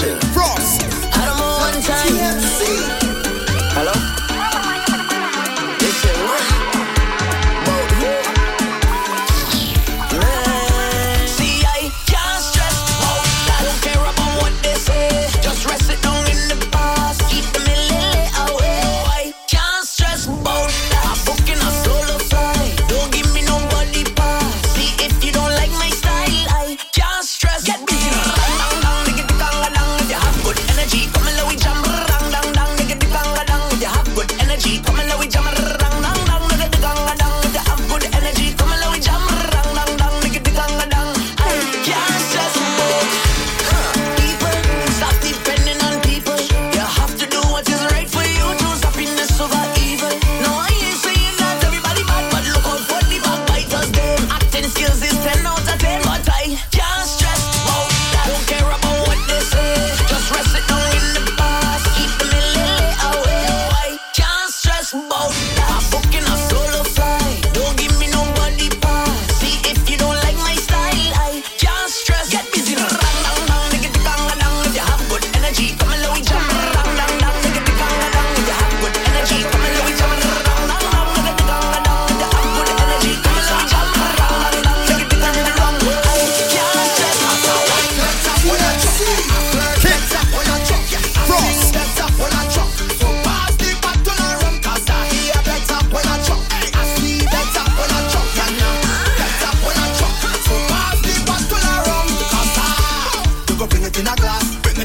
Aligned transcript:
Frost. 0.00 0.59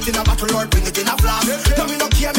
it 0.08 0.16
in 0.16 0.22
a 0.22 0.24
bottle 0.24 0.56
or 0.58 0.68
bring 0.68 0.86
it 0.86 0.98
in 0.98 1.08
a 1.08 1.18
flask. 1.18 1.78
No, 1.78 1.86
me 1.86 1.98
no 1.98 2.08
care, 2.10 2.32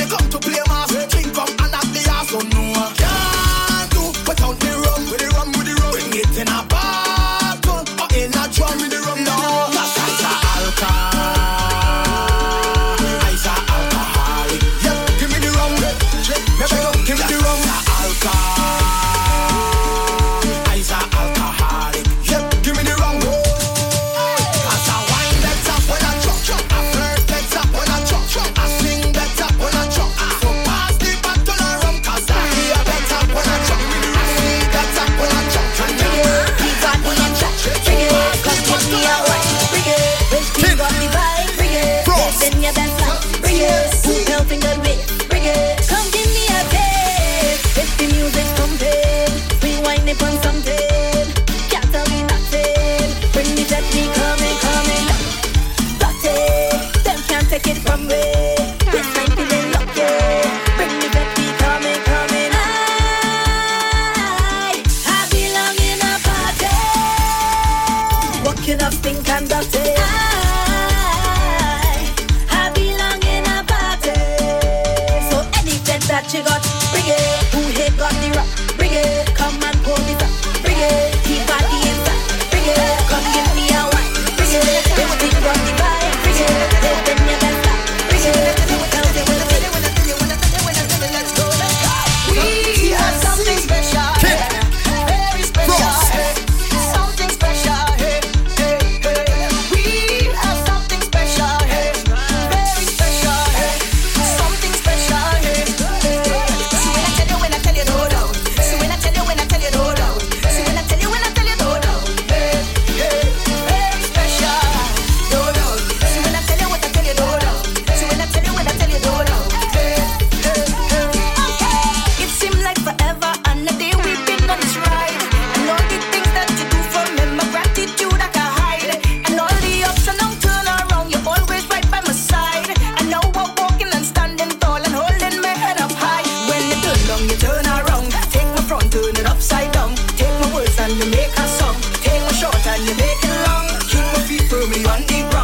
on 144.88 145.35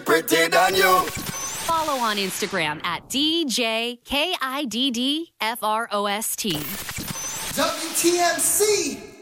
Pretty 0.00 0.48
than 0.48 0.74
you. 0.74 1.00
Follow 1.66 1.94
on 2.00 2.16
Instagram 2.16 2.84
at 2.84 3.08
DJ 3.08 3.98
K 4.04 4.34
I 4.40 4.64
D 4.64 4.90
D 4.90 5.32
F 5.40 5.62
R 5.62 5.88
O 5.92 6.06
S 6.06 6.34
T. 6.36 6.52
WTMC. 7.54 9.13